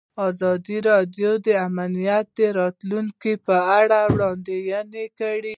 [0.27, 5.49] ازادي راډیو د امنیت د راتلونکې په اړه وړاندوینې کړې.